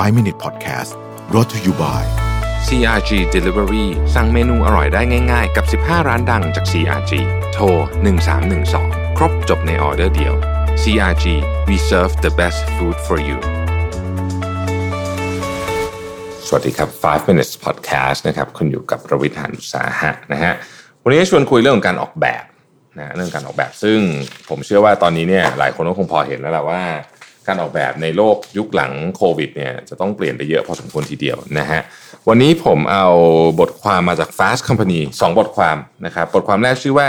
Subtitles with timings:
[0.00, 0.96] 5 Minute Podcast
[1.30, 2.02] brought to you by
[2.66, 7.12] CRG Delivery สั่งเมนูอร่อยได้ง่าย ๆ กับ 15 ร้านดังจาก CRG
[7.52, 7.64] โทร
[8.42, 10.34] 1312 ครบจบในออเดอร์เดียว
[10.82, 11.26] CRG
[11.68, 13.38] we serve the best food for you
[16.46, 20.52] สวัสดีครับ 5 minutes podcast นะครับ คุณอยู่กับประวิทยานุสาหะนะฮะ
[21.02, 22.44] วันนี้ชวนคุยเรื่องของการออกแบบ
[22.98, 23.98] นะ เรื่องการออกแบบ ซึ่ง
[24.48, 26.82] ผมเชื่อว่าตอนนี้เนี่ยหลายคนก็คงพอเห็นแล้วแหละว่า
[27.46, 31.80] การออกแบบในโลกยุคหลังโควิดเนี่ยจะต้องเปลี่ยนไปเยอะพอสมควรทีเดียวนะฮะ
[32.28, 33.06] วันนี้ผมเอา
[33.60, 37.08] บทความมาจาก Fast Company 2 บทความนะครับบทความแรกชื่อว่า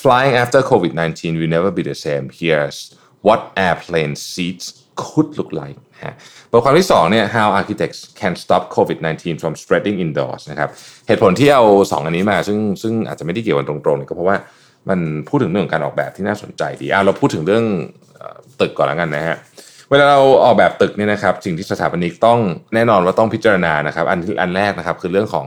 [0.00, 2.78] Flying after COVID-19 will never be the same here's
[3.26, 4.66] what airplane seats
[5.02, 6.14] could look like นะฮะ
[6.52, 10.70] บทความที่2เนี่ย how architects can stop COVID-19 from spreading indoors นะครับ
[11.06, 14.36] เหตุผลที่เอา 2 อันนี้มาซึ่งซึ่งอาจจะไม่ได้เกี่ยวกันตรงๆก็เพราะว่า
[14.88, 17.64] มันพูดถึงเรื่องการออกแบบที่น่าสนใจดีอะเราพูดถึงเรื่อง
[18.60, 19.36] ตึกก่อนแล้วกันนะฮะ
[19.90, 22.38] เวลาเราออกแบบตึกเนี่ยนะครับสิ่งที่สถาปนิกต้อง
[22.74, 25.46] แน่นอนว่าต้องพิจารณานะครับ อันอันแรกนะครับคือเรื่องของ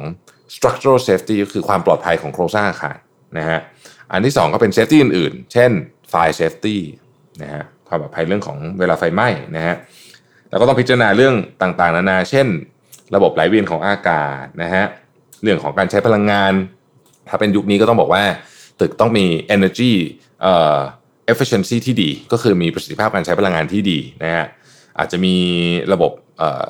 [0.55, 2.97] structural safety ก็คือความปลอดภัยของโครงสร้างอาคาร
[3.37, 3.59] นะฮะ
[4.11, 5.71] อันที่สองก็เป็น safety อื่นๆ เช่น
[6.11, 6.77] fire safety
[7.41, 9.75] นะฮะความปลอดภัยเรื่องของเวลาไฟไหม้นะฮะ
[10.49, 12.47] แล้วก็ต้องพิจารณาเรื่องต่างๆ นานาเช่น
[13.15, 14.85] ระบบไหลเวียนของอากาศนะฮะ
[15.43, 16.53] เรื่องของการใช้พลังงาน
[17.29, 18.23] ถ้าเป็นยุคนี้ก็ต้องบอกว่า
[18.81, 19.91] ตึกต้องมี energy
[20.41, 20.79] เอ่อ
[21.31, 24.45] efficiency ที่ดี ก็คือมีประสิทธิภาพการใช้พลังงานที่ดีนะฮะ
[24.97, 25.35] อาจจะมี
[25.93, 26.67] ระบบเอ่อ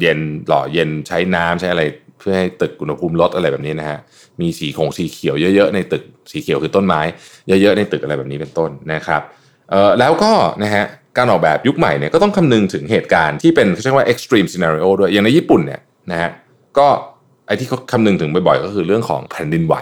[0.00, 1.82] เย็นหล่อเย็นใช้น้ำใช้อะไร
[2.18, 3.98] เพื่อให้ตึกอุณหภูมิลดอะไรแบบนี้นะฮะ
[4.40, 7.00] มีสีคงสีเขียวเยอะๆในตึกสีเขียวคือต้นไม้
[7.48, 9.22] เยอะๆในตึกอะไรแบบนี้เป็นต้นนะครับ
[9.70, 10.84] เอ่อแล้วก็นะฮะ
[11.18, 15.80] การออกแบบยุคใหม่เนี่ยก็ต้องคำนึงถึงเหตุการณ์ที่เป็นเขาเรียกว่า extreme scenario ด้วยอย่างในญี่ปุ่นเนี่ย
[16.10, 16.30] นะฮะ
[16.78, 16.86] ก็
[17.46, 19.76] ไอที่เขาคำนึงถึงบ่อยๆ ก็คือเรื่องของแผ่นดินไหว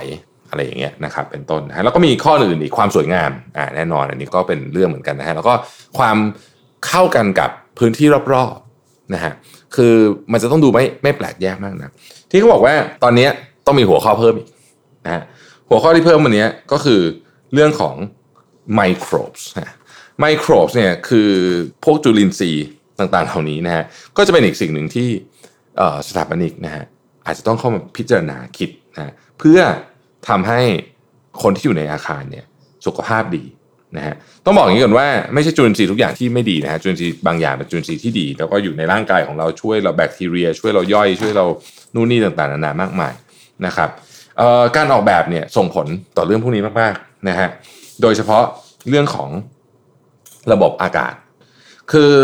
[0.50, 5.54] อะไรอย่างเงี้ยนะครับเป็นต้นนะฮะแล้วก็มีข้ออื่นอีกความสวยงามอ่าแน่นอนอันนี้ก็เป็นเรื่องเหมือนกันนะฮะแล้วก็
[5.98, 6.16] ความ
[6.86, 9.32] เข้ากันกับพื้นที่รอบๆนะฮะ
[9.76, 9.94] คือ
[10.32, 11.92] มันจะต้องดูไม่ไม่แปลกแยกมากนะ
[12.30, 13.28] ที่เขาบอกว่าตอนนี้
[13.66, 14.48] ต้องมีหัวข้อเพิ่มอีก
[15.04, 15.22] นะฮะ
[15.68, 17.00] หัวข้อที่เพิ่มวันนี้ก็คือ
[17.54, 17.94] เรื่องของ
[18.74, 19.48] ไมโครบส์
[20.20, 21.30] ไมโครบส์เนี่ยคือ
[21.84, 22.66] พวกจุลินทรีย์
[22.98, 23.84] ต่างๆ เหล่านี้นะฮะ
[24.16, 25.08] ก็จะเป็นอีกสิ่งหนึ่งที่
[26.08, 26.84] สถาปนิกนะฮะ
[27.26, 29.58] อาจจะต้องเข้ามาพิจารณาคิดนะเพื่อ
[30.28, 30.60] ทำให้
[31.42, 32.44] คนที่อยู่ในอาคารเนี่ย
[32.86, 33.44] สุขภาพดี
[33.96, 34.14] นะฮะ
[34.44, 41.46] ต้องบอกอย่างนี้ก่อนว่าไม่ใช่จุลินทรีย์ทุกอย่างที่ไม่ดีนะฮะจุลินทรีย์บางอย่างเป็นจุลินทรีย์ที่ดี แล้วก็อยู่ในร่างกายของเราช่วยเราแบคทีเรีย ช่วยเราย่อยช่วยเรา
[41.94, 43.14] นู่นนี่ต่างๆนานามากมาย
[43.66, 43.90] นะครับ
[44.76, 45.86] การออกแบบเนี่ยส่งผล
[46.16, 47.48] ต่อเรื่องพวกนี้มากๆนะฮะ
[48.02, 48.42] โดยเฉพาะ
[48.88, 49.30] เรื่องของ
[50.52, 51.14] ระบบอากาศ
[51.92, 52.14] คือ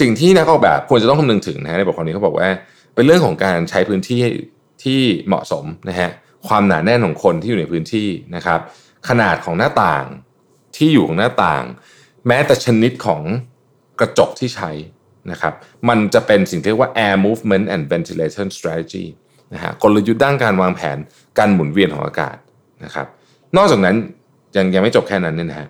[0.00, 2.48] สิ่งที่นักออกแบบควรจะต้องคำนึงถึงนะฮะในบทความนี้เขาบอกว่า
[2.94, 4.20] เป็นเรื่องของการใช้พื้นที่
[4.82, 6.10] ที่เหมาะสมนะฮะ
[6.48, 8.60] ความหนาแน่นของคนที่อยู่ในพื้นที่นะครับ
[9.08, 10.04] ขนาดของหน้าต่าง
[10.76, 11.62] ที่อยู่ของหน้าต่าง
[12.26, 13.22] แม้แต่ชนิดของ
[14.00, 14.70] กระจกที่ใช้
[15.30, 15.54] นะครับ
[15.88, 19.06] มันจะเป็นสิ่งที่เรียกว่า air movement and ventilation strategy
[19.54, 20.98] นะฮะกลยุทธ์ด้านการวางแผน
[21.38, 22.36] การหมุนเวียนของอากาศ
[22.84, 23.06] นะครับ
[23.56, 23.96] นอกจากนั้น
[24.56, 25.68] ยังยังไม่จบแค่นั้นเนี่ยนะฮะ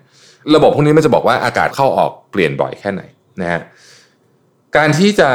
[0.55, 3.01] ระบบพวกนี้มันจะบอกว่าอากาศเข้าออกเปลี่ยนบ่อยแค่ไหน
[3.41, 3.61] นะฮะ
[4.77, 5.29] การที่จะ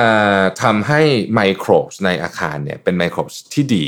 [0.63, 1.01] ทำให้
[1.35, 3.87] ไมโครบในอาคารเนี่ยเป็นไมโครบที่ดี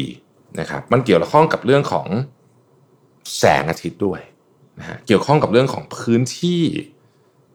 [0.61, 2.07] นะครับมันเกี่ยวข้องกับเรื่องของ
[3.39, 4.21] แสงอาทิตย์ด้วย
[4.79, 6.63] นะฮะเกี่ยวข้องกับเรื่องของพื้นที่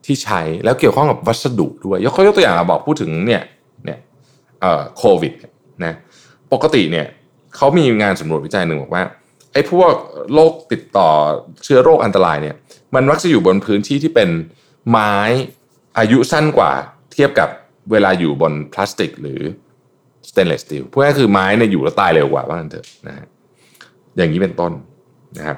[0.05, 3.43] ที่ใช้แล้วเกี่ยวข้องกับวัสดุด้วยยกยกตัวอย่างบอกพูดถึงเนี่ย
[3.85, 3.99] เนี่ย
[4.61, 5.33] เอ่อโควิด
[5.85, 5.93] นะ
[6.53, 7.07] ปกติเนี่ย
[7.55, 9.03] เขามีงานสำรวจวิจัยหนึ่งบอกว่า
[9.53, 9.93] ไอ้พวก
[10.33, 11.09] โรคติดต่อ
[11.63, 12.55] เชื้อโรคอันตรายเนี่ย
[12.95, 14.29] มันมักจะอยู่บนพื้นที่ที่เป็น
[14.89, 15.15] ไม้
[15.97, 16.71] อายุสั้นกว่า
[17.13, 17.49] เทียบกับ
[17.91, 19.41] เวลาอยู่บนพลาสติกหรือ
[20.29, 23.25] สเตนเลสสตีลพวกนี้คือไม้เนี่ยอยู่แล้วตายเร็วกว่าว่างั้นเถอะนะฮะ
[24.17, 24.71] อย่างนี้เป็นต้น
[25.37, 25.57] นะครับ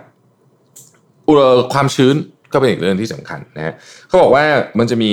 [1.27, 1.33] อุ
[1.73, 2.15] ความชื้น
[2.53, 3.73] ก็เป็นอีกเรื่องที่สำคัญนะฮะ
[4.07, 4.43] เขาบอกว่า
[4.79, 5.11] มันจะมี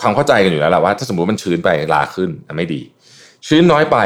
[0.00, 2.80] ความเข้าใจกันอยู่แล้วแหละว่า ถ้าสมมติมันชื้นไปลาขึ้นไม่ดี
[3.46, 3.98] ชื้นน้อยไป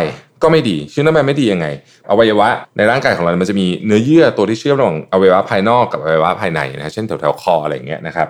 [0.42, 1.66] ก็ไม่ดี ชื้นน้อยไปไม่ดียังไง
[2.10, 8.28] อวัยวะในร่างกายของเรา มันจะมีเนื้อเยื่อตัวที่เชื่อมระหว่างอวัยวะภายนอกกับอวัยวะภายในนะฮะเช่นแถวๆคออะไรอย่างเงี้ยนะครับ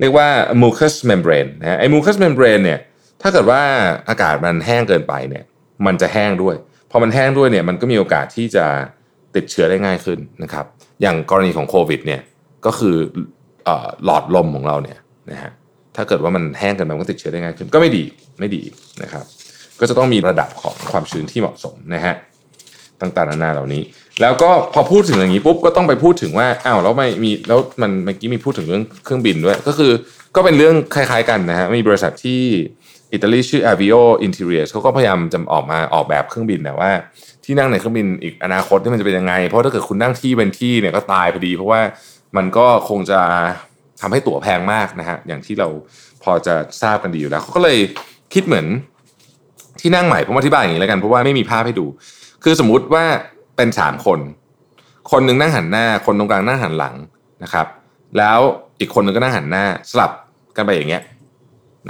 [0.00, 0.28] เรียกว่า
[0.62, 2.78] mucous membrane นะฮะไอ้ mucous membrane เนี่ย
[3.22, 3.60] ถ้าเกิดว่า
[4.08, 5.44] อากาศมันแห้งเกินไปเนี่ย
[5.86, 6.54] มันจะแห้งด้วย
[6.90, 8.64] พอมันแห้งด้วยเนี่ยมันก็มีโอกาสที่จะ
[9.34, 10.66] ติดเชื้อได้ง่ายขึ้นนะครับ
[11.02, 12.20] อย่างกรณีของโควิดเนี่ย
[12.66, 12.96] ก็คือ
[13.68, 13.70] อ
[14.04, 14.98] หลอดลมของเราเนี่ย
[15.30, 15.52] นะฮะ
[15.96, 18.04] ถ้าเกิดว่ามันแห้งเกินไปมันก็ติดเชื้อได้ง่ายขึ้นก็ไม่ดี
[18.40, 18.62] ไม่ดี
[19.02, 19.24] นะครับ
[19.80, 22.14] ก็จะต้องมีระดับของความชื้นที่เหมาะสมนะฮะ
[23.00, 23.82] ต่างๆนานาเหล่านี้
[24.20, 29.92] แล้วก็พอพูดถึงอย่างนี้ปุ๊บก็ต้องไปพูดถึงว่าอ้าวแล้วไม่มีแล้วมันเมื่อกี้มีพูดถึงเรื่องเครื่องบินด้วย ก็คือ
[30.36, 32.40] ก็เป็นเรื่องคล้าย ๆ กันนะฮะมีบริษัทที่
[33.12, 36.92] อิตาลีชื่อ Avio Interiors เขาก็พยายามจะออกมาออกแบบเครื่องบินนะว่า
[37.44, 41.80] ที่นั่งในเครื่องบินอีกอนาคตที่มันจะเป็นยังไง เพราะถ้าเกิดคุณนั่งที่เป็นที่เนี่ยก็ตายพอดี เพราะว่า
[42.36, 43.20] มันก็คงจะ
[44.00, 45.68] ทำให้ตั๋วแพงมากนะฮะอย่างที่เรา
[46.22, 47.78] พอจะทราบกันดีอยู่แล้วเขาก็เลย
[48.34, 48.66] คิดเหมือน
[49.80, 51.86] ที่นั่งใหม่ผมอธิบายอย่างนี้แล้วกันเพราะว่าไม่มีภาพให้ดู
[52.44, 53.04] คือสมมุติว่า
[53.56, 54.18] เป็นสามคน
[55.10, 56.94] คนหนึ่งนั่งหันหน้า คนตรงกลางนั่งหันหลัง
[57.42, 57.66] นะครับ
[58.18, 58.38] แล้ว
[58.80, 60.10] อีกคนหนึ่งก็นั่งหันหน้า สลับ
[60.56, 61.02] กันไปอย่างเงี้ย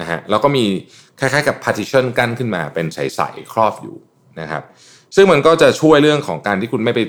[0.00, 0.64] นะฮะแล้วก็มี
[1.20, 3.96] คล้ายๆกับ partition กั้นขึ้นมาเป็นใสๆครอบอยู่
[4.40, 4.62] นะครับ
[5.16, 7.00] ซึ่งมันก็จะช่วยเรื่องของการที่คุณไม่ไป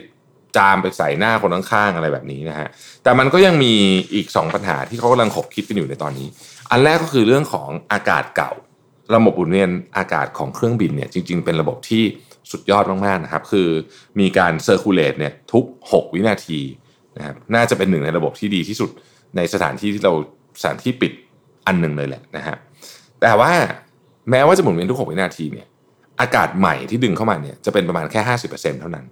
[0.57, 2.67] จามไปใส่หน้าคนข้างๆอะไรแบบนี้นะฮะ
[3.03, 3.73] แต่มันก็ยังมี
[4.13, 6.27] อีก 2 ปัญหาที่เขากำลังขบคิดกันอยู่ในตอนนี้
[6.71, 8.51] อันแรกก็คือเรื่องของอากาศเก่า
[9.13, 12.03] ระบบหมุนเวียนอากาศของเครื่องบินเนี่ยจริง ๆ เป็นระบบที่
[12.51, 13.67] สุดยอดมากๆนะครับ คือ
[14.19, 16.59] มีการ circulate เนี่ยทุก 6 วินาที
[17.17, 18.89] นะครับน่าจะเป็นหนึ่งในระบบที่ดีที่สุด
[19.35, 20.13] ในสถานที่ที่เรา
[20.61, 21.11] สถานที่ปิด
[21.67, 22.55] อันหนึ่งเลยแหละนะฮะ
[23.21, 23.53] แต่ว่า
[24.29, 25.67] แม้ว่าจะหมุนเวียนทุก 6 วินาทีเนี่ย
[26.21, 29.05] อากาศใหม่ที่ดึงเข้ามาเนี่ยจะเป็นประมาณแค่ 50%เท่านั้น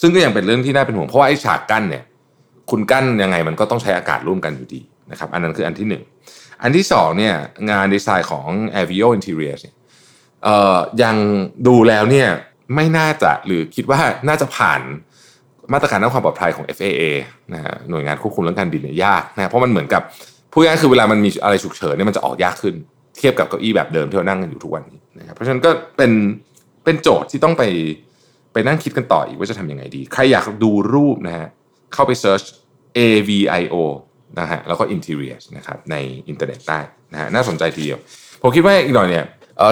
[0.00, 2.04] ซึ่งก็ยังเป็นเรื่องที่น่าเป็นห่วงเพราะว่าไอ้ฉากกั้นเนี่ย
[2.70, 4.80] คุณกั้นยังไงมันก็ต้องใช้อากาศร่วมกันอยู่ดี
[5.10, 6.02] นะครับอันนั้นคืออันที่หนึ่ง
[6.62, 7.34] อันที่สองเนี่ย
[7.70, 8.48] งานดีไซน์ของ
[8.80, 9.76] Avio Interiors เนี่ย
[10.44, 11.16] เอ่อยัง
[11.66, 12.28] ดูแล้วเนี่ย
[12.74, 14.80] ไม่น่าจะหรือคิดว่าน่าจะผ่าน
[15.72, 17.02] มาตรการด้านความปลอดภัยของ FAA
[17.54, 20.02] นะฮะหน่วยงานควบคุมเรื่องการบินเนี่ยยากนะเพราะมันเหมือนกับ
[20.52, 22.74] พูดง่ายคือเวลามันมีอะไรฉุกเฉินเนี่ยมันจะออกยากขึ้น
[23.18, 26.12] เทียบกับเก้าอี้แบบเดิมที่เรานั่งกันอยู่ทุกวันนี้นะครับเพราะฉะนั้นก็เป็น
[26.84, 27.62] เป็นโจทย์ที่ต้องไป
[28.52, 31.48] ไปนั่งคิดกันต่ออีกว่าจะทำยังไงดี ใครอยากดูรูปนะฮะ
[31.94, 32.42] เข้าไปเซิร์ช
[32.98, 33.74] AVIO
[34.40, 35.96] นะฮะแล้วก็ Interiors นะครับใน
[36.28, 36.80] อินเทอร์เน็ตได้
[37.12, 37.98] นะฮะน่าสนใจทีเดียว
[38.42, 39.24] ผมคิดว่าอีกหน่อยเนี่ย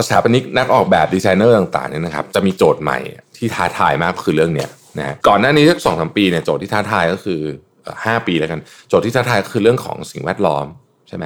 [0.06, 2.98] สถาปนิกนักออกแบบดีไซเนอร์ต่างๆเนี่ยนะครับจะมีโจทย์ใหม่
[3.36, 4.68] ที่ท้าทายมากคือเรื่องเนี้ย
[4.98, 7.40] นะฮะก่อนหน้านี้สักสองสามปีเนี่ยโจทย์ที่ท้าทายก็คือ
[7.82, 10.66] เอ่อห้าปีแล้วกัน โจทย์ที่ท้าทายก็คือเรื่องของสิ่งแวดล้อม
[11.08, 11.24] ใช่ไหม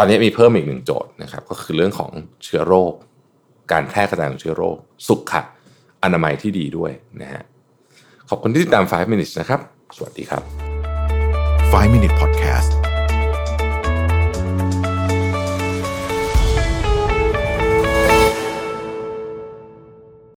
[0.00, 2.10] ตอนนี้มีเพิ่มอีกหนึ่งโจทย์นะครับก็คือเรื่องของ
[2.44, 2.92] เชื้อโรค
[3.72, 5.40] การแพร่กระจายของเชื้อโรค สุขะ
[6.02, 6.92] อนามัยที่ดีด้วย
[7.22, 7.42] นะฮะ
[8.28, 9.60] ขอบคุณที่ติดตาม 5 minutes นะครับ
[9.96, 10.42] สวัสดีครับ
[11.72, 12.87] 5 Minute Podcast